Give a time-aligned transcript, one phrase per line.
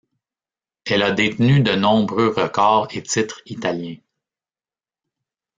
[0.87, 3.97] Elle a détenu de nombreux records et titres italiens.